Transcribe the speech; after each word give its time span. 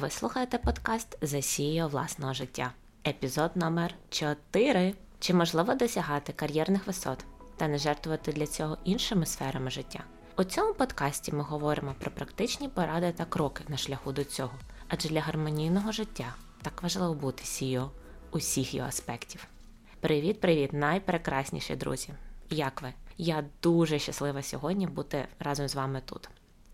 Ви 0.00 0.10
слухаєте 0.10 0.58
подкаст 0.58 1.18
Засію 1.22 1.88
власного 1.88 2.34
життя. 2.34 2.72
Епізод 3.06 3.50
номер 3.54 3.94
4. 4.08 4.94
Чи 5.18 5.34
можливо 5.34 5.74
досягати 5.74 6.32
кар'єрних 6.32 6.86
висот 6.86 7.24
та 7.56 7.68
не 7.68 7.78
жертвувати 7.78 8.32
для 8.32 8.46
цього 8.46 8.78
іншими 8.84 9.26
сферами 9.26 9.70
життя? 9.70 10.04
У 10.36 10.44
цьому 10.44 10.74
подкасті 10.74 11.32
ми 11.32 11.42
говоримо 11.42 11.94
про 11.98 12.10
практичні 12.10 12.68
поради 12.68 13.12
та 13.12 13.24
кроки 13.24 13.64
на 13.68 13.76
шляху 13.76 14.12
до 14.12 14.24
цього, 14.24 14.52
адже 14.88 15.08
для 15.08 15.20
гармонійного 15.20 15.92
життя 15.92 16.34
так 16.62 16.82
важливо 16.82 17.14
бути 17.14 17.42
CEO 17.44 17.88
усіх 18.30 18.74
його 18.74 18.88
аспектів. 18.88 19.46
Привіт-привіт, 20.00 20.72
найпрекрасніші 20.72 21.76
друзі! 21.76 22.08
Як 22.50 22.82
ви? 22.82 22.92
Я 23.18 23.44
дуже 23.62 23.98
щаслива 23.98 24.42
сьогодні 24.42 24.86
бути 24.86 25.28
разом 25.38 25.68
з 25.68 25.74
вами 25.74 26.02
тут. 26.04 26.28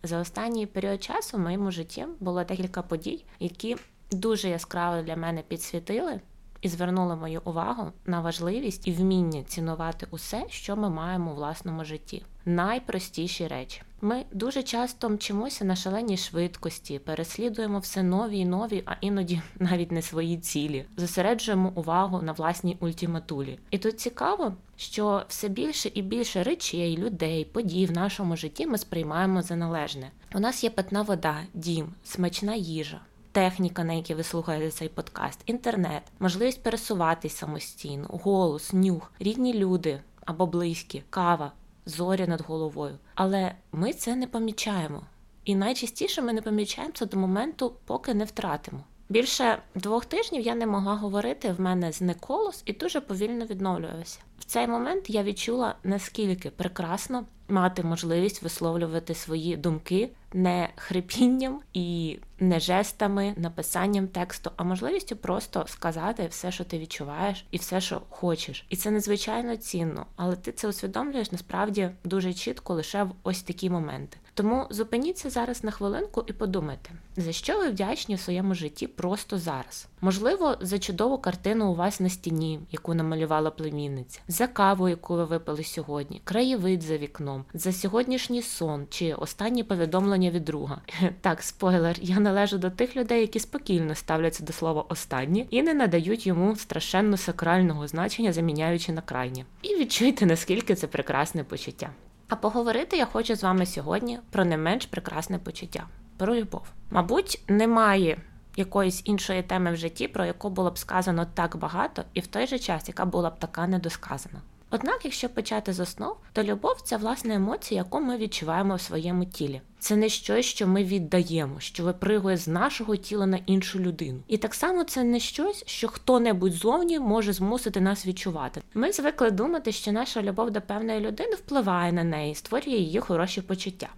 За 0.06 0.18
останній 0.18 0.66
період 0.66 1.02
часу 1.02 1.36
в 1.36 1.40
моєму 1.40 1.70
житті 1.70 2.06
було 2.20 2.44
декілька 2.44 2.82
подій, 2.82 3.24
які 3.40 3.76
дуже 4.10 4.48
яскраво 4.48 5.02
для 5.02 5.16
мене 5.16 5.42
підсвітили 5.42 6.20
і 6.60 6.68
звернули 6.68 7.16
мою 7.16 7.42
увагу 7.44 7.92
на 8.06 8.20
важливість 8.20 8.88
і 8.88 8.92
вміння 8.92 9.42
цінувати 9.42 10.06
усе, 10.10 10.44
що 10.48 10.76
ми 10.76 10.90
маємо 10.90 11.32
у 11.32 11.34
власному 11.34 11.84
житті. 11.84 12.24
Найпростіші 12.44 13.46
речі. 13.46 13.82
Ми 14.00 14.24
дуже 14.32 14.62
часто 14.62 15.08
мчимося 15.08 15.64
на 15.64 15.76
шаленій 15.76 16.16
швидкості, 16.16 16.98
переслідуємо 16.98 17.78
все 17.78 18.02
нові 18.02 18.38
і 18.38 18.44
нові, 18.44 18.82
а 18.86 18.94
іноді 19.00 19.42
навіть 19.58 19.92
не 19.92 20.02
свої 20.02 20.38
цілі, 20.38 20.84
зосереджуємо 20.96 21.72
увагу 21.74 22.22
на 22.22 22.32
власній 22.32 22.76
ультиматулі. 22.80 23.58
І 23.70 23.78
тут 23.78 24.00
цікаво, 24.00 24.54
що 24.76 25.22
все 25.28 25.48
більше 25.48 25.90
і 25.94 26.02
більше 26.02 26.42
речей, 26.42 26.98
людей, 26.98 27.44
подій 27.44 27.86
в 27.86 27.92
нашому 27.92 28.36
житті 28.36 28.66
ми 28.66 28.78
сприймаємо 28.78 29.42
за 29.42 29.56
належне. 29.56 30.10
У 30.34 30.40
нас 30.40 30.64
є 30.64 30.70
питна 30.70 31.02
вода, 31.02 31.36
дім, 31.54 31.94
смачна 32.04 32.54
їжа. 32.54 33.00
Техніка, 33.32 33.84
на 33.84 33.92
якій 33.92 34.14
ви 34.14 34.22
слухаєте 34.22 34.70
цей 34.70 34.88
подкаст, 34.88 35.42
інтернет, 35.46 36.02
можливість 36.18 36.62
пересуватись 36.62 37.36
самостійно, 37.36 38.06
голос, 38.08 38.72
нюх, 38.72 39.12
рідні 39.18 39.54
люди 39.54 40.00
або 40.24 40.46
близькі, 40.46 41.02
кава, 41.10 41.52
зорі 41.86 42.26
над 42.26 42.40
головою. 42.40 42.98
Але 43.14 43.54
ми 43.72 43.92
це 43.92 44.16
не 44.16 44.26
помічаємо. 44.26 45.02
І 45.44 45.54
найчастіше 45.54 46.22
ми 46.22 46.32
не 46.32 46.42
помічаємо 46.42 46.92
це 46.94 47.06
до 47.06 47.16
моменту, 47.16 47.72
поки 47.84 48.14
не 48.14 48.24
втратимо. 48.24 48.80
Більше 49.08 49.62
двох 49.74 50.04
тижнів 50.04 50.42
я 50.42 50.54
не 50.54 50.66
могла 50.66 50.94
говорити, 50.94 51.52
в 51.52 51.60
мене 51.60 51.92
зник 51.92 52.18
голос 52.20 52.62
і 52.64 52.72
дуже 52.72 53.00
повільно 53.00 53.44
відновлювався. 53.44 54.20
Цей 54.46 54.66
момент 54.66 55.10
я 55.10 55.22
відчула 55.22 55.74
наскільки 55.84 56.50
прекрасно 56.50 57.24
мати 57.48 57.82
можливість 57.82 58.42
висловлювати 58.42 59.14
свої 59.14 59.56
думки 59.56 60.10
не 60.32 60.68
хрипінням 60.76 61.60
і 61.72 62.18
не 62.40 62.60
жестами, 62.60 63.34
написанням 63.36 64.08
тексту, 64.08 64.50
а 64.56 64.64
можливістю 64.64 65.16
просто 65.16 65.64
сказати 65.68 66.26
все, 66.30 66.52
що 66.52 66.64
ти 66.64 66.78
відчуваєш, 66.78 67.46
і 67.50 67.56
все, 67.56 67.80
що 67.80 68.02
хочеш. 68.10 68.66
І 68.68 68.76
це 68.76 68.90
надзвичайно 68.90 69.56
цінно, 69.56 70.06
але 70.16 70.36
ти 70.36 70.52
це 70.52 70.68
усвідомлюєш 70.68 71.32
насправді 71.32 71.90
дуже 72.04 72.34
чітко 72.34 72.74
лише 72.74 73.02
в 73.02 73.10
ось 73.22 73.42
такі 73.42 73.70
моменти. 73.70 74.18
Тому 74.36 74.66
зупиніться 74.70 75.30
зараз 75.30 75.64
на 75.64 75.70
хвилинку 75.70 76.24
і 76.26 76.32
подумайте, 76.32 76.90
за 77.16 77.32
що 77.32 77.58
ви 77.58 77.68
вдячні 77.68 78.14
в 78.14 78.20
своєму 78.20 78.54
житті 78.54 78.86
просто 78.86 79.38
зараз. 79.38 79.86
Можливо, 80.00 80.56
за 80.60 80.78
чудову 80.78 81.18
картину 81.18 81.70
у 81.70 81.74
вас 81.74 82.00
на 82.00 82.08
стіні, 82.08 82.60
яку 82.70 82.94
намалювала 82.94 83.50
племінниця, 83.50 84.20
за 84.28 84.46
каву, 84.46 84.88
яку 84.88 85.14
ви 85.14 85.24
випили 85.24 85.64
сьогодні, 85.64 86.20
краєвид 86.24 86.82
за 86.82 86.96
вікном, 86.96 87.44
за 87.54 87.72
сьогоднішній 87.72 88.42
сон 88.42 88.86
чи 88.90 89.14
останні 89.14 89.64
повідомлення 89.64 90.30
від 90.30 90.44
друга. 90.44 90.80
Так, 91.20 91.42
спойлер, 91.42 91.96
я 92.00 92.20
належу 92.20 92.58
до 92.58 92.70
тих 92.70 92.96
людей, 92.96 93.20
які 93.20 93.40
спокійно 93.40 93.94
ставляться 93.94 94.44
до 94.44 94.52
слова 94.52 94.84
останні 94.88 95.46
і 95.50 95.62
не 95.62 95.74
надають 95.74 96.26
йому 96.26 96.56
страшенно 96.56 97.16
сакрального 97.16 97.88
значення, 97.88 98.32
заміняючи 98.32 98.92
на 98.92 99.00
крайнє. 99.00 99.44
І 99.62 99.76
відчуйте, 99.76 100.26
наскільки 100.26 100.74
це 100.74 100.86
прекрасне 100.86 101.44
почуття. 101.44 101.90
А 102.28 102.36
поговорити 102.36 102.96
я 102.96 103.06
хочу 103.06 103.36
з 103.36 103.42
вами 103.42 103.66
сьогодні 103.66 104.18
про 104.30 104.44
не 104.44 104.56
менш 104.56 104.86
прекрасне 104.86 105.38
почуття 105.38 105.86
про 106.16 106.36
любов. 106.36 106.62
Мабуть, 106.90 107.44
немає 107.48 108.18
якоїсь 108.56 109.02
іншої 109.04 109.42
теми 109.42 109.72
в 109.72 109.76
житті, 109.76 110.08
про 110.08 110.24
яку 110.24 110.50
було 110.50 110.70
б 110.70 110.78
сказано 110.78 111.26
так 111.34 111.56
багато, 111.56 112.04
і 112.14 112.20
в 112.20 112.26
той 112.26 112.46
же 112.46 112.58
час, 112.58 112.88
яка 112.88 113.04
була 113.04 113.30
б 113.30 113.38
така 113.38 113.66
недосказана. 113.66 114.40
Однак, 114.78 115.04
якщо 115.04 115.28
почати 115.28 115.72
з 115.72 115.80
основ, 115.80 116.16
то 116.32 116.42
любов 116.42 116.80
це 116.84 116.96
власне 116.96 117.34
емоція, 117.34 117.80
яку 117.80 118.00
ми 118.00 118.16
відчуваємо 118.16 118.74
в 118.74 118.80
своєму 118.80 119.24
тілі. 119.24 119.60
Це 119.78 119.96
не 119.96 120.08
щось, 120.08 120.46
що 120.46 120.66
ми 120.66 120.84
віддаємо, 120.84 121.60
що 121.60 121.84
випригує 121.84 122.36
з 122.36 122.48
нашого 122.48 122.96
тіла 122.96 123.26
на 123.26 123.38
іншу 123.46 123.78
людину. 123.78 124.18
І 124.28 124.36
так 124.36 124.54
само 124.54 124.84
це 124.84 125.04
не 125.04 125.20
щось, 125.20 125.64
що 125.66 125.88
хто-небудь 125.88 126.52
зовні 126.52 126.98
може 126.98 127.32
змусити 127.32 127.80
нас 127.80 128.06
відчувати. 128.06 128.62
Ми 128.74 128.92
звикли 128.92 129.30
думати, 129.30 129.72
що 129.72 129.92
наша 129.92 130.22
любов 130.22 130.50
до 130.50 130.60
певної 130.60 131.00
людини 131.00 131.34
впливає 131.34 131.92
на 131.92 132.04
неї, 132.04 132.34
створює 132.34 132.76
її 132.76 133.00
хороші 133.00 133.40
почуття. 133.40 133.88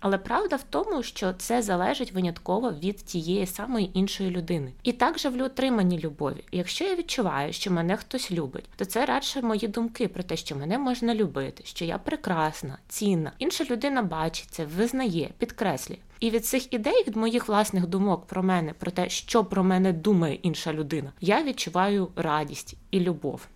Але 0.00 0.18
правда 0.18 0.56
в 0.56 0.62
тому, 0.62 1.02
що 1.02 1.32
це 1.32 1.62
залежить 1.62 2.12
винятково 2.12 2.72
від 2.72 2.96
тієї 2.96 3.46
самої 3.46 3.98
іншої 3.98 4.30
людини. 4.30 4.72
І 4.82 4.92
так 4.92 5.18
же 5.18 5.28
в 5.28 5.42
отриманні 5.42 5.98
любові. 5.98 6.44
Якщо 6.52 6.84
я 6.84 6.94
відчуваю, 6.94 7.52
що 7.52 7.70
мене 7.70 7.96
хтось 7.96 8.32
любить, 8.32 8.64
то 8.76 8.84
це 8.84 9.06
радше 9.06 9.42
мої 9.42 9.68
думки 9.68 10.08
про 10.08 10.22
те, 10.22 10.36
що 10.36 10.56
мене 10.56 10.78
можна 10.78 11.14
любити, 11.14 11.62
що 11.66 11.84
я 11.84 11.98
прекрасна, 11.98 12.78
цінна. 12.88 13.32
Інша 13.38 13.64
людина 13.64 14.02
бачить 14.02 14.48
це, 14.50 14.64
визнає, 14.64 15.30
підкреслює. 15.38 15.98
І 16.20 16.30
від 16.30 16.46
цих 16.46 16.72
ідей, 16.72 17.04
від 17.06 17.16
моїх 17.16 17.48
власних 17.48 17.86
думок 17.86 18.26
про 18.26 18.42
мене, 18.42 18.72
про 18.72 18.90
те, 18.90 19.08
що 19.08 19.44
про 19.44 19.64
мене 19.64 19.92
думає 19.92 20.34
інша 20.34 20.72
людина, 20.72 21.12
я 21.20 21.42
відчуваю 21.42 22.08
радість 22.16 22.76
і 22.90 23.00
любов. 23.00 23.46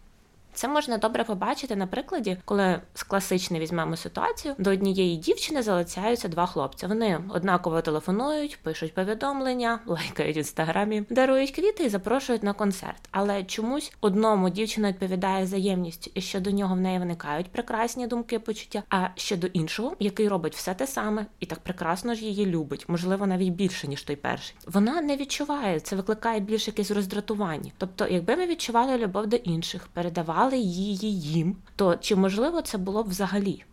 Це 0.55 0.69
можна 0.69 0.99
добре 0.99 1.25
побачити 1.25 1.77
на 1.77 1.87
прикладі, 1.87 2.37
коли 2.45 2.81
з 2.95 3.03
класичної 3.03 3.63
візьмемо 3.63 3.97
ситуацію, 3.97 4.55
до 4.59 4.71
однієї 4.71 5.17
дівчини 5.17 5.63
залицяються 5.63 6.29
два 6.29 6.47
хлопці. 6.47 6.87
Вони 6.87 7.21
однаково 7.29 7.81
телефонують, 7.81 8.59
пишуть 8.63 8.95
повідомлення, 8.95 9.81
лайкають 9.87 10.37
в 10.37 10.39
інстаграмі, 10.39 11.05
дарують 11.11 11.51
квіти 11.51 11.85
і 11.85 11.89
запрошують 11.89 12.43
на 12.43 12.53
концерт. 12.53 13.09
Але 13.11 13.45
чомусь 13.45 13.93
одному 14.01 14.51
дівчина 14.51 14.89
відповідає 14.89 15.45
взаємністю, 15.45 16.11
і 16.15 16.21
що 16.21 16.41
до 16.41 16.51
нього 16.51 16.75
в 16.75 16.81
неї 16.81 16.99
виникають 16.99 17.53
прекрасні 17.53 18.07
думки, 18.07 18.39
почуття. 18.39 18.83
А 18.91 19.09
щодо 19.15 19.47
іншого, 19.47 19.97
який 19.99 20.29
робить 20.29 20.55
все 20.57 20.75
те 20.75 20.87
саме, 20.87 21.27
і 21.41 21.47
так 21.47 21.59
прекрасно 21.59 22.15
ж 22.15 22.25
її 22.25 22.47
любить, 22.47 22.89
можливо, 22.89 23.27
навіть 23.27 23.53
більше 23.53 23.89
ніж 23.89 24.03
той 24.03 24.17
перший. 24.17 24.57
Вона 24.67 25.01
не 25.01 25.17
відчуває 25.17 25.81
це, 25.81 25.97
викликає 25.97 26.41
більше 26.41 26.71
якесь 26.71 26.91
роздратування. 26.91 27.73
Тобто, 27.79 28.07
якби 28.07 28.37
ми 28.37 28.47
відчували 28.47 28.99
любов 28.99 29.27
до 29.27 29.37
інших, 29.37 29.89
передавали 29.89 30.42
давали 30.43 30.59
її 30.59 31.21
їм, 31.21 31.57
то 31.77 31.97
чи 31.97 32.17
можливо 32.17 32.63
це 32.63 32.79
було 32.79 33.03
б 33.03 33.09
взагалі? 33.09 33.65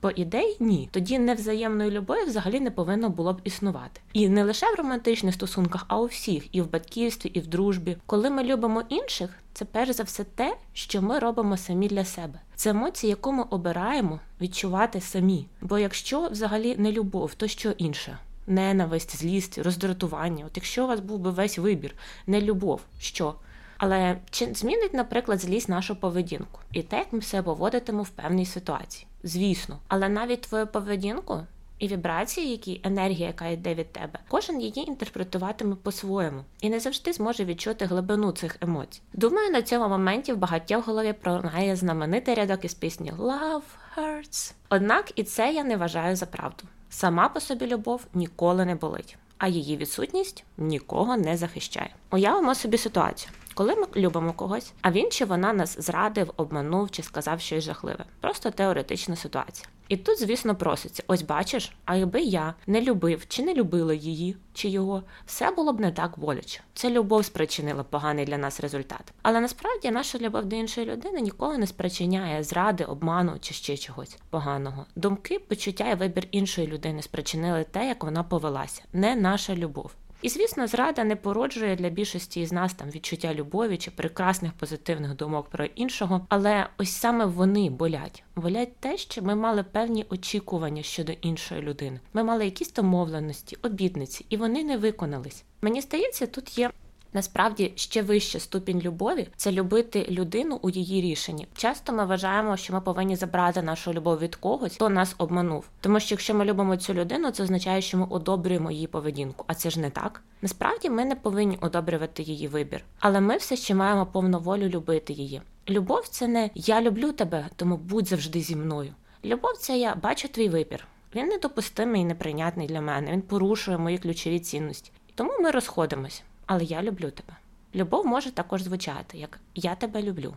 По 0.00 0.10
ідеї, 0.10 0.56
ні. 0.60 0.88
Тоді 0.92 1.18
невзаємної 1.18 1.90
любові 1.90 2.24
взагалі 2.24 2.60
не 2.60 2.70
повинно 2.70 3.08
було 3.08 3.32
б 3.32 3.40
існувати. 3.44 4.00
І 4.12 4.28
не 4.28 4.44
лише 4.44 4.72
в 4.72 4.74
романтичних 4.78 5.34
стосунках, 5.34 5.84
а 5.88 6.00
у 6.00 6.06
всіх, 6.06 6.54
і 6.54 6.60
в 6.60 6.70
батьківстві, 6.70 7.30
і 7.30 7.40
в 7.40 7.46
дружбі. 7.46 7.96
Коли 8.06 8.30
ми 8.30 8.44
любимо 8.44 8.82
інших, 8.88 9.30
це 9.52 9.64
перш 9.64 9.90
за 9.90 10.02
все 10.02 10.24
те, 10.24 10.56
що 10.72 11.02
ми 11.02 11.18
робимо 11.18 11.56
самі 11.56 11.88
для 11.88 12.04
себе. 12.04 12.40
Це 12.54 12.70
емоції, 12.70 13.10
яку 13.10 13.32
ми 13.32 13.42
обираємо 13.50 14.20
відчувати 14.40 15.00
самі. 15.00 15.46
Бо 15.60 15.78
якщо 15.78 16.28
взагалі 16.28 16.76
не 16.78 16.92
любов, 16.92 17.34
то 17.34 17.46
що 17.46 17.70
інше? 17.70 18.18
Ненависть, 18.46 19.16
злість, 19.16 19.58
роздратування. 19.58 20.44
От 20.46 20.52
якщо 20.56 20.84
у 20.84 20.88
вас 20.88 21.00
був 21.00 21.18
би 21.18 21.30
весь 21.30 21.58
вибір, 21.58 21.94
не 22.26 22.40
любов, 22.40 22.80
що? 22.98 23.34
Але 23.78 24.18
чи 24.30 24.54
змінить, 24.54 24.94
наприклад, 24.94 25.40
злість 25.40 25.68
нашу 25.68 25.96
поведінку 25.96 26.60
і 26.72 26.82
те, 26.82 26.98
як 26.98 27.12
ми 27.12 27.22
себе 27.22 27.42
поводитимо 27.42 28.02
в 28.02 28.08
певній 28.08 28.46
ситуації? 28.46 29.06
Звісно, 29.22 29.78
але 29.88 30.08
навіть 30.08 30.40
твою 30.40 30.66
поведінку 30.66 31.40
і 31.78 31.88
вібрації, 31.88 32.50
які 32.50 32.80
енергія, 32.84 33.26
яка 33.26 33.46
йде 33.46 33.74
від 33.74 33.92
тебе, 33.92 34.18
кожен 34.28 34.60
її 34.60 34.88
інтерпретуватиме 34.88 35.76
по-своєму 35.82 36.44
і 36.60 36.70
не 36.70 36.80
завжди 36.80 37.12
зможе 37.12 37.44
відчути 37.44 37.84
глибину 37.84 38.32
цих 38.32 38.56
емоцій. 38.60 39.00
Думаю, 39.12 39.50
на 39.50 39.62
цьому 39.62 39.88
моменті 39.88 40.32
в 40.32 40.36
багатьох 40.36 40.86
голові 40.86 41.12
пролунає 41.12 41.76
знаменитий 41.76 42.34
рядок 42.34 42.64
із 42.64 42.74
пісні 42.74 43.12
Love 43.18 43.62
Hurts. 43.96 44.52
Однак 44.68 45.12
і 45.14 45.22
це 45.22 45.52
я 45.52 45.64
не 45.64 45.76
вважаю 45.76 46.16
за 46.16 46.26
правду. 46.26 46.64
Сама 46.90 47.28
по 47.28 47.40
собі 47.40 47.66
любов 47.66 48.06
ніколи 48.14 48.64
не 48.64 48.74
болить, 48.74 49.16
а 49.38 49.48
її 49.48 49.76
відсутність 49.76 50.44
нікого 50.56 51.16
не 51.16 51.36
захищає. 51.36 51.94
Уявимо 52.10 52.54
собі 52.54 52.78
ситуацію 52.78 53.32
коли 53.58 53.74
ми 53.74 53.86
любимо 53.96 54.32
когось, 54.32 54.72
а 54.82 54.90
він 54.90 55.10
чи 55.10 55.24
вона 55.24 55.52
нас 55.52 55.80
зрадив, 55.80 56.32
обманув 56.36 56.90
чи 56.90 57.02
сказав 57.02 57.40
щось 57.40 57.64
жахливе. 57.64 58.04
Просто 58.20 58.50
теоретична 58.50 59.16
ситуація. 59.16 59.68
І 59.88 59.96
тут, 59.96 60.20
звісно, 60.20 60.54
проситься: 60.54 61.02
ось 61.06 61.22
бачиш, 61.22 61.72
а 61.84 61.96
якби 61.96 62.20
я 62.20 62.54
не 62.66 62.80
любив 62.80 63.28
чи 63.28 63.42
не 63.42 63.54
любила 63.54 63.94
її 63.94 64.36
чи 64.54 64.68
його, 64.68 65.02
все 65.26 65.50
було 65.50 65.72
б 65.72 65.80
не 65.80 65.92
так 65.92 66.18
боляче. 66.18 66.60
Це 66.74 66.90
любов 66.90 67.24
спричинила 67.24 67.82
поганий 67.82 68.24
для 68.24 68.38
нас 68.38 68.60
результат. 68.60 69.12
Але 69.22 69.40
насправді 69.40 69.90
наша 69.90 70.18
любов 70.18 70.44
до 70.44 70.56
іншої 70.56 70.86
людини 70.86 71.20
ніколи 71.20 71.58
не 71.58 71.66
спричиняє 71.66 72.42
зради, 72.44 72.84
обману 72.84 73.32
чи 73.40 73.54
ще 73.54 73.76
чогось 73.76 74.18
поганого. 74.30 74.86
Думки, 74.96 75.38
почуття 75.38 75.90
і 75.90 75.94
вибір 75.94 76.28
іншої 76.30 76.66
людини 76.66 77.02
спричинили 77.02 77.64
те, 77.64 77.88
як 77.88 78.04
вона 78.04 78.22
повелася, 78.22 78.82
не 78.92 79.16
наша 79.16 79.54
любов. 79.54 79.90
І 80.22 80.28
звісно, 80.28 80.66
зрада 80.66 81.04
не 81.04 81.16
породжує 81.16 81.76
для 81.76 81.88
більшості 81.88 82.40
із 82.40 82.52
нас 82.52 82.74
там 82.74 82.90
відчуття 82.90 83.34
любові 83.34 83.76
чи 83.76 83.90
прекрасних 83.90 84.52
позитивних 84.52 85.16
думок 85.16 85.48
про 85.48 85.64
іншого. 85.64 86.26
Але 86.28 86.66
ось 86.78 86.90
саме 86.90 87.24
вони 87.24 87.70
болять. 87.70 88.24
Болять 88.36 88.76
те, 88.76 88.96
що 88.96 89.22
ми 89.22 89.34
мали 89.34 89.62
певні 89.62 90.06
очікування 90.10 90.82
щодо 90.82 91.12
іншої 91.12 91.62
людини. 91.62 92.00
Ми 92.12 92.24
мали 92.24 92.44
якісь 92.44 92.72
домовленості, 92.72 93.56
обітниці, 93.62 94.26
і 94.28 94.36
вони 94.36 94.64
не 94.64 94.76
виконались. 94.76 95.44
Мені 95.62 95.80
здається, 95.80 96.26
тут 96.26 96.58
є 96.58 96.70
Насправді 97.12 97.72
ще 97.76 98.02
вища 98.02 98.40
ступінь 98.40 98.80
любові 98.80 99.28
це 99.36 99.52
любити 99.52 100.06
людину 100.10 100.58
у 100.62 100.70
її 100.70 101.02
рішенні. 101.02 101.46
Часто 101.56 101.92
ми 101.92 102.04
вважаємо, 102.04 102.56
що 102.56 102.72
ми 102.72 102.80
повинні 102.80 103.16
забрати 103.16 103.62
нашу 103.62 103.92
любов 103.92 104.18
від 104.18 104.36
когось, 104.36 104.74
хто 104.74 104.88
нас 104.88 105.14
обманув. 105.18 105.64
Тому 105.80 106.00
що 106.00 106.14
якщо 106.14 106.34
ми 106.34 106.44
любимо 106.44 106.76
цю 106.76 106.94
людину, 106.94 107.30
це 107.30 107.42
означає, 107.42 107.82
що 107.82 107.98
ми 107.98 108.06
одобрюємо 108.10 108.70
її 108.70 108.86
поведінку. 108.86 109.44
А 109.48 109.54
це 109.54 109.70
ж 109.70 109.80
не 109.80 109.90
так. 109.90 110.22
Насправді 110.42 110.90
ми 110.90 111.04
не 111.04 111.14
повинні 111.14 111.58
одобрювати 111.60 112.22
її 112.22 112.48
вибір, 112.48 112.84
але 112.98 113.20
ми 113.20 113.36
все 113.36 113.56
ще 113.56 113.74
маємо 113.74 114.06
повну 114.06 114.38
волю 114.38 114.68
любити 114.68 115.12
її. 115.12 115.42
Любов 115.68 116.08
це 116.08 116.28
не 116.28 116.50
я 116.54 116.82
люблю 116.82 117.12
тебе, 117.12 117.48
тому 117.56 117.76
будь 117.76 118.08
завжди 118.08 118.40
зі 118.40 118.56
мною. 118.56 118.94
Любов 119.24 119.56
це 119.58 119.78
я 119.78 119.94
бачу 119.94 120.28
твій 120.28 120.48
вибір. 120.48 120.86
Він 121.14 121.26
недопустимий 121.26 122.02
і 122.02 122.04
неприйнятний 122.04 122.66
для 122.66 122.80
мене. 122.80 123.12
Він 123.12 123.22
порушує 123.22 123.78
мої 123.78 123.98
ключові 123.98 124.40
цінності. 124.40 124.92
Тому 125.14 125.32
ми 125.40 125.50
розходимось 125.50 126.22
але 126.48 126.64
я 126.64 126.82
люблю 126.82 127.10
тебе. 127.10 127.36
Любов 127.74 128.06
може 128.06 128.30
також 128.30 128.62
звучати 128.62 129.18
як 129.18 129.40
Я 129.54 129.74
тебе 129.74 130.02
люблю, 130.02 130.34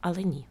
але 0.00 0.22
ні. 0.22 0.44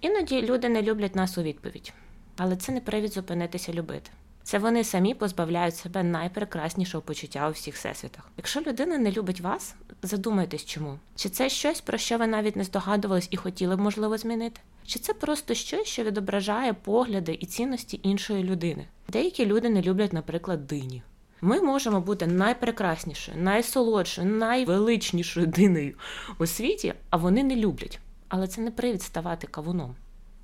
Іноді 0.00 0.42
люди 0.42 0.68
не 0.68 0.82
люблять 0.82 1.14
нас 1.16 1.38
у 1.38 1.42
відповідь, 1.42 1.92
але 2.36 2.56
це 2.56 2.72
не 2.72 2.80
привід 2.80 3.12
зупинитися 3.12 3.72
любити. 3.72 4.10
Це 4.42 4.58
вони 4.58 4.84
самі 4.84 5.14
позбавляють 5.14 5.76
себе 5.76 6.02
найпрекраснішого 6.02 7.02
почуття 7.02 7.48
у 7.48 7.52
всіх 7.52 7.74
всесвітах. 7.74 8.30
Якщо 8.36 8.60
людина 8.60 8.98
не 8.98 9.12
любить 9.12 9.40
вас, 9.40 9.74
задумайтесь 10.02 10.64
чому. 10.64 10.98
Чи 11.16 11.28
це 11.28 11.48
щось, 11.48 11.80
про 11.80 11.98
що 11.98 12.18
ви 12.18 12.26
навіть 12.26 12.56
не 12.56 12.64
здогадувались 12.64 13.28
і 13.30 13.36
хотіли 13.36 13.76
б, 13.76 13.80
можливо, 13.80 14.18
змінити? 14.18 14.60
Чи 14.86 14.98
це 14.98 15.12
просто 15.14 15.54
щось, 15.54 15.86
що 15.86 16.04
відображає 16.04 16.72
погляди 16.72 17.38
і 17.40 17.46
цінності 17.46 18.00
іншої 18.02 18.44
людини? 18.44 18.86
Деякі 19.08 19.46
люди 19.46 19.68
не 19.68 19.82
люблять, 19.82 20.12
наприклад, 20.12 20.66
дині. 20.66 21.02
Ми 21.40 21.60
можемо 21.60 22.00
бути 22.00 22.26
найпрекраснішою, 22.26 23.36
найсолодшою, 23.42 24.28
найвеличнішою 24.28 25.46
диною 25.46 25.94
у 26.38 26.46
світі, 26.46 26.94
а 27.10 27.16
вони 27.16 27.44
не 27.44 27.56
люблять. 27.56 27.98
Але 28.28 28.46
це 28.46 28.60
не 28.60 28.70
привід 28.70 29.02
ставати 29.02 29.46
кавуном. 29.46 29.94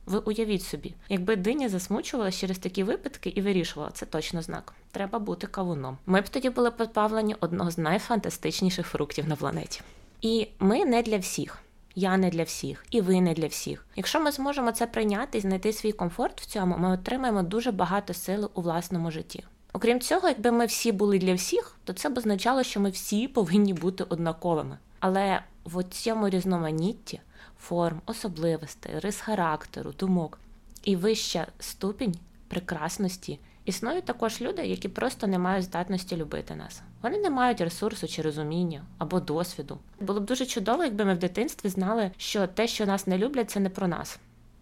Ви 0.07 0.19
уявіть 0.19 0.63
собі, 0.63 0.95
якби 1.09 1.37
диня 1.37 1.69
засмучувалася 1.69 2.39
через 2.39 2.59
такі 2.59 2.83
випадки 2.83 3.29
і 3.31 3.43
вирішувала, 3.43 3.93
це 3.93 4.07
точно 4.07 4.43
знак. 4.43 4.75
Треба 4.91 5.19
бути 5.19 5.47
кавуном. 5.47 5.99
Ми 6.07 6.21
б 6.21 6.29
тоді 6.29 6.51
були 6.51 6.71
позбавлені 6.71 7.37
одного 7.41 7.71
з 7.71 7.79
найфантастичніших 7.79 8.87
фруктів 8.87 9.29
на 9.29 9.37
планеті. 9.37 9.81
І 10.21 10.49
ми 10.59 10.85
не 10.85 11.03
для 11.03 11.19
всіх. 11.19 11.59
Я 11.95 12.17
не 12.17 12.31
для 12.31 12.43
всіх, 12.43 12.85
і 12.91 13.01
ви 13.01 13.21
не 13.21 13.35
для 13.35 13.47
всіх. 13.47 13.87
Якщо 13.97 14.21
ми 14.21 14.33
зможемо 14.33 14.73
це 14.73 14.87
прийняти 14.87 15.39
і 15.39 15.41
знайти 15.41 15.73
свій 15.73 15.93
комфорт 15.93 16.41
в 16.41 16.47
цьому, 16.47 16.77
ми 16.79 16.93
отримаємо 16.93 17.43
дуже 17.43 17.73
багато 17.73 18.15
сили 18.15 18.49
у 18.55 18.61
власному 18.61 19.11
житті. 19.11 19.45
Окрім 19.73 20.01
цього, 20.01 20.29
якби 20.29 20.51
ми 20.51 20.67
всі 20.67 20.93
були 20.93 21.19
для 21.19 21.35
всіх, 21.35 21.77
то 21.85 21.93
це 21.93 22.09
б 22.09 22.19
означало, 22.19 22.63
що 22.63 22.81
ми 22.81 22.91
всі 22.91 23.29
повинні 23.29 23.75
бути 23.75 24.05
однаковими. 24.05 24.79
Але 25.01 25.43
в 25.65 25.85
цьому 25.85 26.29
різноманітті 26.29 27.21
форм, 27.59 28.01
особливостей, 28.07 28.99
рис 28.99 29.21
характеру, 29.21 29.93
думок 29.99 30.39
і 30.85 30.97
вища 30.97 31.47
ступінь 31.59 32.15
прекрасності 32.49 33.39
існують 33.65 34.05
також 34.05 34.41
люди, 34.41 34.67
які 34.67 34.89
просто 34.89 35.27
не 35.27 35.39
мають 35.39 35.65
здатності 35.65 36.17
любити 36.17 36.55
нас. 36.55 36.83
Вони 37.03 37.19
не 37.19 37.31
мають 37.31 37.61
ресурсу 37.61 38.09
чи 38.09 38.23
розуміння 38.23 38.85
або 38.99 39.21
досвіду. 39.21 39.79
Було 40.01 40.21
б 40.21 40.25
дуже 40.25 40.47
чудово, 40.47 40.85
якби 40.85 41.05
ми 41.05 41.15
в 41.15 41.19
дитинстві 41.19 41.69
знали, 41.69 42.11
що 42.17 42.47
те, 42.47 42.67
що 42.67 42.87
нас 42.87 43.07
не 43.07 43.19
люблять, 43.19 43.51
це 43.51 43.61
не 43.61 43.69
про 43.69 43.89
нас. 43.89 44.19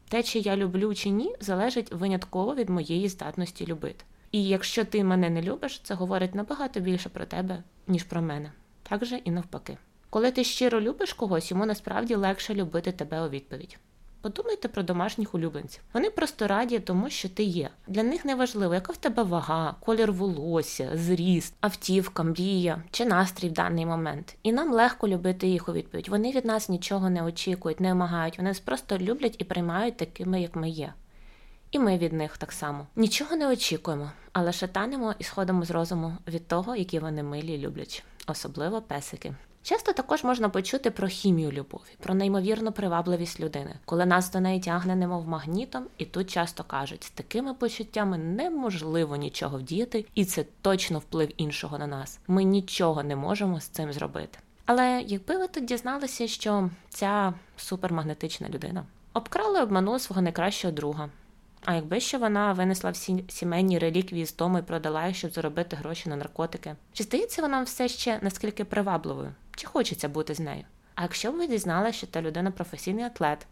Те, 0.08 0.22
чи 0.22 0.38
я 0.38 0.56
люблю 0.56 0.94
чи 0.94 1.08
ні, 1.08 1.34
залежить 1.40 1.92
винятково 1.92 2.54
від 2.54 2.68
моєї 2.68 3.08
здатності 3.08 3.66
любити. 3.66 4.04
І 4.32 4.44
якщо 4.44 4.84
ти 4.84 5.04
мене 5.04 5.30
не 5.30 5.42
любиш, 5.42 5.80
це 5.84 5.94
говорить 5.94 6.34
набагато 6.34 6.80
більше 6.80 7.08
про 7.08 7.24
тебе, 7.24 7.62
ніж 7.86 8.04
про 8.04 8.22
мене. 8.22 8.52
Так 8.82 9.04
же 9.04 9.16
і 9.16 9.30
навпаки. 9.30 9.76
Коли 10.10 10.30
ти 10.30 10.44
щиро 10.44 10.80
любиш 10.80 11.12
когось, 11.12 11.50
йому 11.50 11.66
насправді 11.66 12.14
легше 12.14 12.54
любити 12.54 12.92
тебе 12.92 13.22
у 13.22 13.28
відповідь. 13.28 13.78
Подумайте 14.22 14.68
про 14.68 14.82
домашніх 14.82 15.34
улюбленців. 15.34 15.82
Вони 15.92 16.10
просто 16.10 16.46
раді 16.46 16.78
тому, 16.78 17.10
що 17.10 17.28
ти 17.28 17.42
є. 17.42 17.70
Для 17.86 18.02
них 18.02 18.24
не 18.24 18.34
важливо, 18.34 18.74
яка 18.74 18.92
в 18.92 18.96
тебе 18.96 19.22
вага, 19.22 19.74
колір 19.80 20.12
волосся, 20.12 20.90
зріст, 20.94 21.54
автівка, 21.60 22.22
мрія 22.22 22.82
чи 22.90 23.04
настрій 23.04 23.48
в 23.48 23.52
даний 23.52 23.86
момент. 23.86 24.36
І 24.42 24.52
нам 24.52 24.72
легко 24.72 25.08
любити 25.08 25.46
їх 25.46 25.68
у 25.68 25.72
відповідь. 25.72 26.08
Вони 26.08 26.32
від 26.32 26.44
нас 26.44 26.68
нічого 26.68 27.10
не 27.10 27.22
очікують, 27.22 27.80
не 27.80 27.88
вимагають. 27.88 28.38
Вони 28.38 28.50
нас 28.50 28.60
просто 28.60 28.98
люблять 28.98 29.36
і 29.38 29.44
приймають 29.44 29.96
такими, 29.96 30.42
як 30.42 30.56
ми 30.56 30.70
є. 30.70 30.92
І 31.70 31.78
ми 31.78 31.98
від 31.98 32.12
них 32.12 32.38
так 32.38 32.52
само. 32.52 32.86
Нічого 32.96 33.36
не 33.36 33.48
очікуємо, 33.48 34.10
але 34.32 34.52
шатанемо 34.52 35.14
і 35.18 35.24
сходимо 35.24 35.64
з 35.64 35.70
розуму 35.70 36.16
від 36.28 36.48
того, 36.48 36.76
які 36.76 36.98
вони 36.98 37.22
милі 37.22 37.58
люблять, 37.58 38.04
особливо 38.26 38.82
песики. 38.82 39.34
Часто 39.62 39.92
також 39.92 40.24
можна 40.24 40.48
почути 40.48 40.90
про 40.90 41.08
хімію 41.08 41.52
любові, 41.52 41.96
про 41.98 42.14
неймовірну 42.14 42.72
привабливість 42.72 43.40
людини, 43.40 43.74
коли 43.84 44.06
нас 44.06 44.32
до 44.32 44.40
неї 44.40 44.60
тягне, 44.60 44.96
немов 44.96 45.28
магнітом, 45.28 45.84
і 45.98 46.04
тут 46.04 46.30
часто 46.30 46.64
кажуть, 46.64 47.04
з 47.04 47.10
такими 47.10 47.54
почуттями 47.54 48.18
неможливо 48.18 49.16
нічого 49.16 49.58
вдіяти, 49.58 50.06
і 50.14 50.24
це 50.24 50.44
точно 50.62 50.98
вплив 50.98 51.32
іншого 51.36 51.78
на 51.78 51.86
нас. 51.86 52.20
Ми 52.26 52.44
нічого 52.44 53.02
не 53.02 53.16
можемо 53.16 53.60
з 53.60 53.64
цим 53.64 53.92
зробити. 53.92 54.38
Але 54.66 55.04
якби 55.06 55.36
ви 55.36 55.48
тут 55.48 55.64
дізналися, 55.64 56.28
що 56.28 56.70
ця 56.88 57.34
супермагнетична 57.56 58.48
людина 58.48 58.84
обкрала 59.12 59.60
і 59.60 59.62
обманула 59.62 59.98
свого 59.98 60.22
найкращого 60.22 60.72
друга, 60.72 61.08
а 61.64 61.74
якби 61.74 62.00
ще 62.00 62.18
вона 62.18 62.52
винесла 62.52 62.90
всі 62.90 63.24
сімейні 63.28 63.78
реліквії 63.78 64.26
з 64.26 64.36
дому 64.36 64.58
і 64.58 64.62
продала 64.62 65.06
їх, 65.06 65.16
щоб 65.16 65.30
заробити 65.30 65.76
гроші 65.76 66.08
на 66.08 66.16
наркотики, 66.16 66.76
чи 66.92 67.04
здається 67.04 67.42
вона 67.42 67.62
все 67.62 67.88
ще 67.88 68.18
наскільки 68.22 68.64
привабливою? 68.64 69.34
Чи 69.56 69.66
хочеться 69.66 70.08
бути 70.08 70.34
з 70.34 70.40
нею? 70.40 70.64
А 70.94 71.02
якщо 71.02 71.32
б 71.32 71.36
ви 71.36 71.46
дізналися, 71.46 71.98
що 71.98 72.06
та 72.06 72.22
людина 72.22 72.50
професійний 72.50 73.04
атлет 73.04 73.46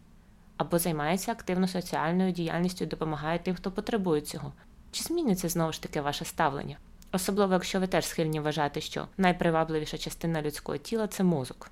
або 0.57 0.79
займається 0.79 1.31
активно 1.31 1.67
соціальною 1.67 2.31
діяльністю 2.31 2.83
і 2.83 2.87
допомагає 2.87 3.39
тим, 3.39 3.55
хто 3.55 3.71
потребує 3.71 4.21
цього, 4.21 4.53
чи 4.91 5.03
зміниться 5.03 5.49
знову 5.49 5.71
ж 5.71 5.81
таки 5.81 6.01
ваше 6.01 6.25
ставлення? 6.25 6.77
Особливо, 7.11 7.53
якщо 7.53 7.79
ви 7.79 7.87
теж 7.87 8.05
схильні 8.05 8.39
вважати, 8.39 8.81
що 8.81 9.07
найпривабливіша 9.17 9.97
частина 9.97 10.41
людського 10.41 10.77
тіла 10.77 11.07
це 11.07 11.23
мозок. 11.23 11.71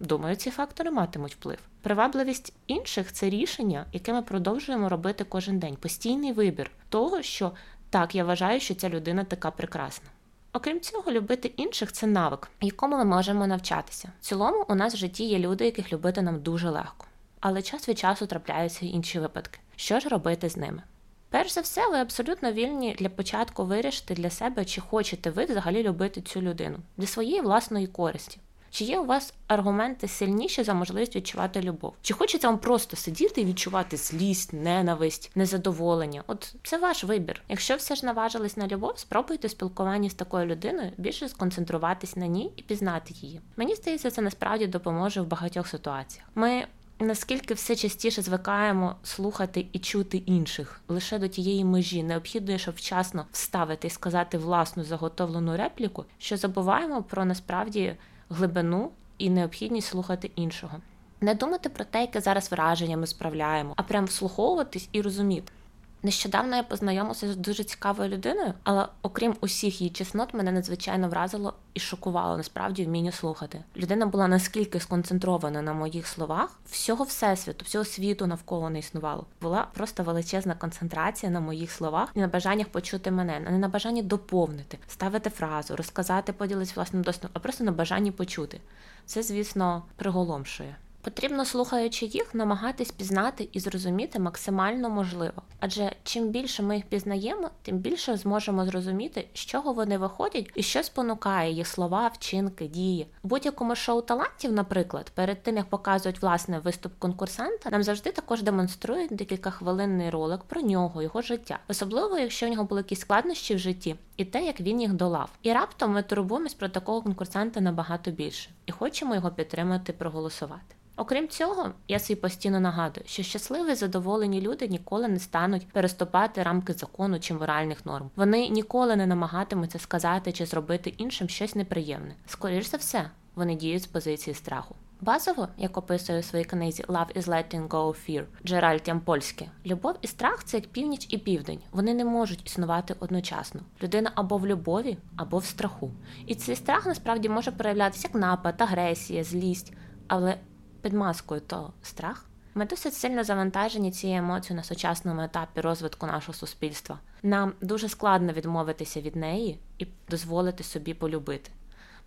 Думаю, 0.00 0.36
ці 0.36 0.50
фактори 0.50 0.90
матимуть 0.90 1.34
вплив. 1.34 1.58
Привабливість 1.82 2.52
інших 2.66 3.12
це 3.12 3.30
рішення, 3.30 3.86
яке 3.92 4.12
ми 4.12 4.22
продовжуємо 4.22 4.88
робити 4.88 5.24
кожен 5.24 5.58
день. 5.58 5.76
Постійний 5.76 6.32
вибір 6.32 6.70
того, 6.88 7.22
що 7.22 7.52
так, 7.90 8.14
я 8.14 8.24
вважаю, 8.24 8.60
що 8.60 8.74
ця 8.74 8.88
людина 8.88 9.24
така 9.24 9.50
прекрасна. 9.50 10.08
Окрім 10.52 10.80
цього, 10.80 11.12
любити 11.12 11.48
інших 11.56 11.92
це 11.92 12.06
навик, 12.06 12.48
якому 12.60 12.96
ми 12.96 13.04
можемо 13.04 13.46
навчатися. 13.46 14.12
В 14.20 14.24
цілому, 14.24 14.64
у 14.68 14.74
нас 14.74 14.94
в 14.94 14.96
житті 14.96 15.24
є 15.24 15.38
люди, 15.38 15.64
яких 15.64 15.92
любити 15.92 16.22
нам 16.22 16.40
дуже 16.42 16.70
легко. 16.70 17.06
Але 17.40 17.62
час 17.62 17.88
від 17.88 17.98
часу 17.98 18.26
трапляються 18.26 18.86
інші 18.86 19.20
випадки. 19.20 19.60
Що 19.76 20.00
ж 20.00 20.08
робити 20.08 20.48
з 20.48 20.56
ними? 20.56 20.82
Перш 21.30 21.52
за 21.52 21.60
все, 21.60 21.88
ви 21.88 21.96
абсолютно 21.96 22.52
вільні 22.52 22.96
для 22.98 23.08
початку 23.08 23.64
вирішити 23.64 24.14
для 24.14 24.30
себе, 24.30 24.64
чи 24.64 24.80
хочете 24.80 25.30
ви 25.30 25.44
взагалі 25.44 25.82
любити 25.82 26.20
цю 26.20 26.42
людину 26.42 26.76
для 26.96 27.06
своєї 27.06 27.40
власної 27.40 27.86
користі. 27.86 28.38
Чи 28.70 28.84
є 28.84 28.98
у 28.98 29.04
вас 29.04 29.34
аргументи 29.46 30.08
сильніші 30.08 30.62
за 30.62 30.74
можливість 30.74 31.16
відчувати 31.16 31.60
любов? 31.60 31.94
Чи 32.02 32.14
хочеться 32.14 32.48
вам 32.48 32.58
просто 32.58 32.96
сидіти 32.96 33.40
і 33.40 33.44
відчувати 33.44 33.96
злість, 33.96 34.52
ненависть, 34.52 35.30
незадоволення? 35.34 36.22
От 36.26 36.54
це 36.62 36.78
ваш 36.78 37.04
вибір. 37.04 37.42
Якщо 37.48 37.76
все 37.76 37.94
ж 37.94 38.06
наважились 38.06 38.56
на 38.56 38.66
любов, 38.66 38.98
спробуйте 38.98 39.48
спілкування 39.48 40.10
з 40.10 40.14
такою 40.14 40.46
людиною 40.46 40.92
більше 40.96 41.28
сконцентруватись 41.28 42.16
на 42.16 42.26
ній 42.26 42.52
і 42.56 42.62
пізнати 42.62 43.14
її. 43.20 43.40
Мені 43.56 43.74
здається, 43.74 44.10
це 44.10 44.22
насправді 44.22 44.66
допоможе 44.66 45.20
в 45.20 45.26
багатьох 45.26 45.68
ситуаціях. 45.68 46.28
Ми 46.34 46.66
Наскільки 47.02 47.54
все 47.54 47.76
частіше 47.76 48.22
звикаємо 48.22 48.96
слухати 49.02 49.66
і 49.72 49.78
чути 49.78 50.16
інших 50.16 50.80
лише 50.88 51.18
до 51.18 51.28
тієї 51.28 51.64
межі, 51.64 52.02
необхідно, 52.02 52.58
щоб 52.58 52.74
вчасно 52.74 53.26
вставити 53.32 53.86
і 53.86 53.90
сказати 53.90 54.38
власну 54.38 54.84
заготовлену 54.84 55.56
репліку, 55.56 56.04
що 56.18 56.36
забуваємо 56.36 57.02
про 57.02 57.24
насправді 57.24 57.96
глибину 58.30 58.90
і 59.18 59.30
необхідність 59.30 59.88
слухати 59.88 60.30
іншого. 60.36 60.78
Не 61.20 61.34
думати 61.34 61.68
про 61.68 61.84
те, 61.84 62.00
яке 62.00 62.20
зараз 62.20 62.50
враження 62.50 62.96
ми 62.96 63.06
справляємо, 63.06 63.74
а 63.76 63.82
прям 63.82 64.04
вслуховуватись 64.04 64.88
і 64.92 65.02
розуміти. 65.02 65.52
Нещодавно 66.02 66.56
я 66.56 66.62
познайомилася 66.62 67.32
з 67.32 67.36
дуже 67.36 67.64
цікавою 67.64 68.10
людиною, 68.10 68.54
але 68.64 68.88
окрім 69.02 69.36
усіх 69.40 69.80
її 69.80 69.90
чеснот, 69.90 70.34
мене 70.34 70.52
надзвичайно 70.52 71.08
вразило 71.08 71.54
і 71.74 71.80
шокувало 71.80 72.36
насправді 72.36 72.84
вміння 72.84 73.12
слухати. 73.12 73.64
Людина 73.76 74.06
була 74.06 74.28
наскільки 74.28 74.80
сконцентрована 74.80 75.62
на 75.62 75.72
моїх 75.72 76.06
словах, 76.06 76.60
всього 76.66 77.04
всесвіту, 77.04 77.64
всього 77.64 77.84
світу 77.84 78.26
навколо 78.26 78.70
не 78.70 78.78
існувало. 78.78 79.26
Була 79.42 79.66
просто 79.74 80.02
величезна 80.02 80.54
концентрація 80.54 81.32
на 81.32 81.40
моїх 81.40 81.70
словах 81.70 82.08
і 82.14 82.20
на 82.20 82.28
бажаннях 82.28 82.68
почути 82.68 83.10
мене, 83.10 83.40
не 83.40 83.58
на 83.58 83.68
бажанні 83.68 84.02
доповнити, 84.02 84.78
ставити 84.88 85.30
фразу, 85.30 85.76
розказати, 85.76 86.32
поділитися 86.32 86.72
власним 86.76 87.02
досвідом, 87.02 87.30
а 87.34 87.38
просто 87.38 87.64
на 87.64 87.72
бажанні 87.72 88.10
почути. 88.10 88.60
Це, 89.06 89.22
звісно, 89.22 89.82
приголомшує. 89.96 90.76
Потрібно, 91.02 91.44
слухаючи 91.44 92.06
їх, 92.06 92.34
намагатись 92.34 92.90
пізнати 92.90 93.48
і 93.52 93.60
зрозуміти 93.60 94.18
максимально 94.18 94.90
можливо. 94.90 95.42
Адже 95.60 95.92
чим 96.02 96.28
більше 96.28 96.62
ми 96.62 96.76
їх 96.76 96.86
пізнаємо, 96.86 97.50
тим 97.62 97.78
більше 97.78 98.16
зможемо 98.16 98.66
зрозуміти, 98.66 99.28
з 99.34 99.38
чого 99.38 99.72
вони 99.72 99.98
виходять 99.98 100.50
і 100.54 100.62
що 100.62 100.82
спонукає 100.82 101.52
їх 101.52 101.66
слова, 101.66 102.08
вчинки, 102.08 102.66
дії. 102.66 103.06
У 103.22 103.28
будь-якому 103.28 103.74
шоу 103.74 104.00
талантів, 104.00 104.52
наприклад, 104.52 105.12
перед 105.14 105.42
тим 105.42 105.56
як 105.56 105.66
показують 105.66 106.22
власне 106.22 106.58
виступ 106.58 106.92
конкурсанта, 106.98 107.70
нам 107.70 107.82
завжди 107.82 108.12
також 108.12 108.42
демонструють 108.42 109.16
декілька 109.16 109.50
хвилинний 109.50 110.10
ролик 110.10 110.40
про 110.44 110.60
нього, 110.60 111.02
його 111.02 111.22
життя, 111.22 111.58
особливо 111.68 112.18
якщо 112.18 112.46
в 112.46 112.50
нього 112.50 112.64
були 112.64 112.80
якісь 112.80 113.00
складнощі 113.00 113.54
в 113.54 113.58
житті, 113.58 113.96
і 114.16 114.24
те, 114.24 114.44
як 114.44 114.60
він 114.60 114.80
їх 114.80 114.92
долав. 114.92 115.30
І 115.42 115.52
раптом 115.52 115.92
ми 115.92 116.02
турбуємось 116.02 116.54
про 116.54 116.68
такого 116.68 117.02
конкурсанта 117.02 117.60
набагато 117.60 118.10
більше 118.10 118.50
і 118.66 118.72
хочемо 118.72 119.14
його 119.14 119.30
підтримати, 119.30 119.92
проголосувати. 119.92 120.74
Окрім 121.00 121.28
цього, 121.28 121.70
я 121.88 121.98
собі 121.98 122.20
постійно 122.20 122.60
нагадую, 122.60 123.06
що 123.06 123.22
щасливі 123.22 123.74
задоволені 123.74 124.40
люди 124.40 124.68
ніколи 124.68 125.08
не 125.08 125.18
стануть 125.18 125.68
переступати 125.68 126.42
рамки 126.42 126.72
закону 126.72 127.20
чи 127.20 127.34
моральних 127.34 127.86
норм. 127.86 128.10
Вони 128.16 128.48
ніколи 128.48 128.96
не 128.96 129.06
намагатимуться 129.06 129.78
сказати 129.78 130.32
чи 130.32 130.46
зробити 130.46 130.94
іншим 130.96 131.28
щось 131.28 131.54
неприємне. 131.54 132.14
Скоріш 132.26 132.66
за 132.66 132.76
все, 132.76 133.10
вони 133.34 133.54
діють 133.54 133.82
з 133.82 133.86
позиції 133.86 134.34
страху. 134.34 134.74
Базово, 135.00 135.48
як 135.58 135.76
описує 135.76 136.18
у 136.18 136.22
своїй 136.22 136.44
книзі 136.44 136.82
Love 136.82 137.16
is 137.16 137.24
letting 137.24 137.68
go 137.68 137.94
fear 138.08 138.24
Джеральд 138.44 138.88
Ямпольське, 138.88 139.46
любов 139.66 139.94
і 140.02 140.06
страх 140.06 140.44
це 140.44 140.56
як 140.56 140.66
північ 140.66 141.06
і 141.10 141.18
південь. 141.18 141.60
Вони 141.72 141.94
не 141.94 142.04
можуть 142.04 142.46
існувати 142.46 142.94
одночасно. 143.00 143.60
Людина 143.82 144.12
або 144.14 144.36
в 144.36 144.46
любові, 144.46 144.96
або 145.16 145.38
в 145.38 145.44
страху. 145.44 145.90
І 146.26 146.34
цей 146.34 146.56
страх 146.56 146.86
насправді 146.86 147.28
може 147.28 147.50
проявлятися 147.50 148.08
як 148.08 148.22
напад, 148.22 148.54
агресія, 148.58 149.24
злість, 149.24 149.72
але 150.08 150.38
під 150.82 150.92
маскою 150.92 151.40
то 151.40 151.72
страх. 151.82 152.26
Ми 152.54 152.66
досить 152.66 152.94
сильно 152.94 153.24
завантажені 153.24 153.90
цією 153.90 154.18
емоцією 154.18 154.56
на 154.56 154.62
сучасному 154.62 155.22
етапі 155.22 155.60
розвитку 155.60 156.06
нашого 156.06 156.34
суспільства. 156.34 156.98
Нам 157.22 157.52
дуже 157.60 157.88
складно 157.88 158.32
відмовитися 158.32 159.00
від 159.00 159.16
неї 159.16 159.58
і 159.78 159.86
дозволити 160.08 160.64
собі 160.64 160.94
полюбити. 160.94 161.50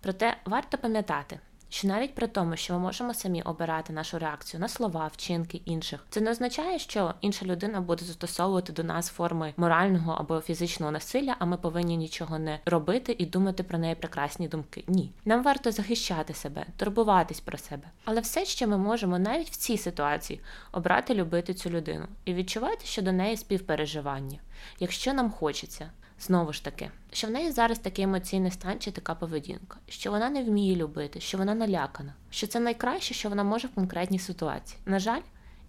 Проте 0.00 0.36
варто 0.44 0.78
пам'ятати, 0.78 1.38
що 1.74 1.88
навіть 1.88 2.14
при 2.14 2.26
тому, 2.26 2.56
що 2.56 2.74
ми 2.74 2.78
можемо 2.78 3.14
самі 3.14 3.42
обирати 3.42 3.92
нашу 3.92 4.18
реакцію 4.18 4.60
на 4.60 4.68
слова, 4.68 5.10
вчинки 5.12 5.60
інших, 5.64 6.06
це 6.10 6.20
не 6.20 6.30
означає, 6.30 6.78
що 6.78 7.14
інша 7.20 7.46
людина 7.46 7.80
буде 7.80 8.04
застосовувати 8.04 8.72
до 8.72 8.84
нас 8.84 9.08
форми 9.08 9.54
морального 9.56 10.12
або 10.12 10.40
фізичного 10.40 10.92
насилля, 10.92 11.36
а 11.38 11.44
ми 11.44 11.56
повинні 11.56 11.96
нічого 11.96 12.38
не 12.38 12.60
робити 12.66 13.16
і 13.18 13.26
думати 13.26 13.62
про 13.62 13.78
неї 13.78 13.94
прекрасні 13.94 14.48
думки. 14.48 14.84
Ні, 14.86 15.12
нам 15.24 15.42
варто 15.42 15.72
захищати 15.72 16.34
себе, 16.34 16.66
турбуватись 16.76 17.40
про 17.40 17.58
себе. 17.58 17.90
Але 18.04 18.20
все, 18.20 18.44
що 18.44 18.68
ми 18.68 18.78
можемо 18.78 19.18
навіть 19.18 19.50
в 19.50 19.56
цій 19.56 19.78
ситуації 19.78 20.40
обрати 20.72 21.14
любити 21.14 21.54
цю 21.54 21.70
людину 21.70 22.06
і 22.24 22.34
відчувати, 22.34 22.86
що 22.86 23.02
до 23.02 23.12
неї 23.12 23.36
співпереживання, 23.36 24.38
якщо 24.80 25.12
нам 25.12 25.30
хочеться. 25.30 25.90
Знову 26.20 26.52
ж 26.52 26.64
таки, 26.64 26.90
що 27.12 27.26
в 27.26 27.30
неї 27.30 27.52
зараз 27.52 27.78
такий 27.78 28.04
емоційний 28.04 28.50
стан 28.50 28.78
чи 28.78 28.90
така 28.90 29.14
поведінка, 29.14 29.78
що 29.88 30.10
вона 30.10 30.30
не 30.30 30.44
вміє 30.44 30.76
любити, 30.76 31.20
що 31.20 31.38
вона 31.38 31.54
налякана, 31.54 32.14
що 32.30 32.46
це 32.46 32.60
найкраще, 32.60 33.14
що 33.14 33.28
вона 33.28 33.44
може 33.44 33.68
в 33.68 33.74
конкретній 33.74 34.18
ситуації. 34.18 34.80
На 34.86 34.98
жаль, 34.98 35.20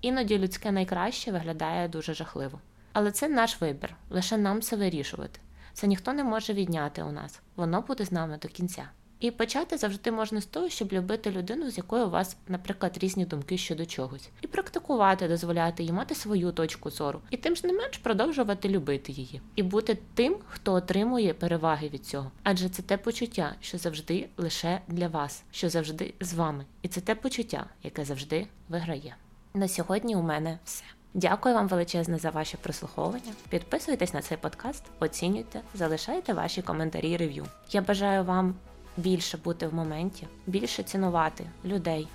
іноді 0.02 0.38
людське 0.38 0.72
найкраще 0.72 1.32
виглядає 1.32 1.88
дуже 1.88 2.14
жахливо. 2.14 2.60
Але 2.94 3.12
це 3.12 3.28
наш 3.28 3.62
вибір, 3.62 3.96
лише 4.10 4.38
нам 4.38 4.62
це 4.62 4.75
вирішувати. 4.75 5.40
Це 5.74 5.88
ніхто 5.88 6.14
не 6.14 6.24
може 6.24 6.54
відняти 6.54 7.04
у 7.04 7.12
нас, 7.12 7.40
воно 7.56 7.82
буде 7.82 8.06
з 8.06 8.12
нами 8.12 8.38
до 8.42 8.48
кінця. 8.48 8.90
І 9.19 9.31
почати 9.31 9.77
завжди 9.77 10.12
можна 10.12 10.41
з 10.41 10.45
того, 10.45 10.69
щоб 10.69 10.93
любити 10.93 11.31
людину, 11.31 11.72
з 11.72 11.77
якою 11.77 12.05
у 12.05 12.10
вас, 12.10 12.38
наприклад, 12.48 12.98
різні 12.98 13.25
думки 13.25 13.57
щодо 13.57 13.86
чогось, 13.86 14.29
і 14.41 14.48
практикувати, 14.48 15.27
дозволяти 15.27 15.84
їй 15.84 15.91
мати 15.91 16.15
свою 16.15 16.51
точку 16.51 16.89
зору, 16.91 17.22
і 17.29 17.38
тим 17.38 17.55
ж 17.55 17.67
не 17.67 17.74
менш 17.74 17.98
продовжувати 17.98 18.69
любити 18.69 19.12
її, 19.12 19.41
і 19.55 19.63
бути 19.63 19.98
тим, 20.13 20.38
хто 20.48 20.74
отримує 20.74 21.34
переваги 21.34 21.89
від 21.89 22.05
цього. 22.05 22.31
Адже 22.43 22.69
це 22.69 22.81
те 22.81 22.98
почуття, 22.98 23.55
що 23.62 23.77
завжди 23.77 24.27
лише 24.38 24.81
для 24.88 25.07
вас, 25.07 25.43
що 25.51 25.69
завжди 25.69 26.13
з 26.19 26.34
вами, 26.34 26.65
і 26.81 26.88
це 26.88 27.01
те 27.01 27.15
почуття, 27.15 27.65
яке 27.84 28.05
завжди 28.05 28.48
виграє. 28.69 29.15
На 29.53 29.67
сьогодні 29.67 30.15
у 30.15 30.22
мене 30.22 30.60
все. 30.65 30.84
Дякую 31.13 31.55
вам 31.55 31.67
величезне 31.67 32.17
за 32.17 32.29
ваше 32.29 32.57
прослуховування. 32.57 33.34
Підписуйтесь 33.50 34.13
на 34.13 34.22
цей 34.22 34.38
подкаст, 34.38 34.84
оцінюйте, 35.00 35.62
залишайте 35.74 36.34
ваші 36.34 36.62
коментарі 36.62 37.17
рев'ю. 37.17 37.45
Я 37.72 37.81
бажаю 37.81 38.24
вам 38.24 38.55
більше 38.98 39.38
бути 39.38 39.68
в 39.68 39.74
моменті, 39.74 40.28
більше 40.48 40.84
цінувати 40.84 41.50
людей, 41.66 42.08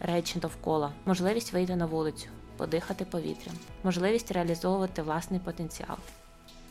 речі 0.00 0.38
довкола, 0.38 0.92
можливість 1.06 1.52
вийти 1.52 1.76
на 1.76 1.86
вулицю, 1.86 2.28
подихати 2.56 3.04
повітрям, 3.04 3.54
можливість 3.84 4.32
реалізовувати 4.32 5.02
власний 5.02 5.40
потенціал, 5.40 5.96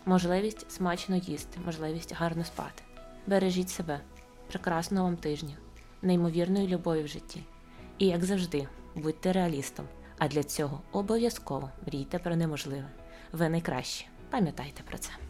можливість 0.06 0.72
смачно 0.72 1.16
їсти, 1.16 1.60
можливість 1.66 2.14
гарно 2.14 2.44
спати. 2.44 2.84
Бережіть 3.28 3.70
себе, 3.70 4.00
прекрасного 4.48 5.06
вам 5.06 5.18
тижня, 5.18 5.56
неймовірної 6.02 6.68
любові 6.68 7.04
в 7.04 7.08
житті. 7.08 7.44
І, 7.98 8.08
як 8.08 8.26
завжди, 8.26 8.68
будьте 8.96 9.34
реалістом. 9.34 9.86
А 10.18 10.28
для 10.28 10.44
цього 10.44 10.82
обов'язково 10.92 11.70
мрійте 11.88 12.20
про 12.20 12.36
неможливе. 12.36 12.90
Ви 13.32 13.50
найкращі. 13.50 14.08
Пам'ятайте 14.30 14.84
про 14.84 14.98
це. 14.98 15.27